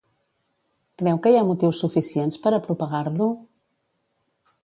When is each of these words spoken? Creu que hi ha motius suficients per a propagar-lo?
Creu 1.01 1.19
que 1.25 1.33
hi 1.33 1.37
ha 1.41 1.43
motius 1.49 1.83
suficients 1.85 2.41
per 2.47 2.55
a 2.57 2.61
propagar-lo? 2.65 3.27